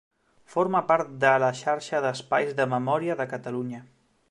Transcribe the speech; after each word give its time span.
Forma 0.53 0.79
part 0.91 1.11
de 1.25 1.33
la 1.43 1.51
Xarxa 1.59 2.01
d'Espais 2.07 2.51
de 2.61 2.69
Memòria 2.75 3.21
de 3.23 3.31
Catalunya. 3.35 3.87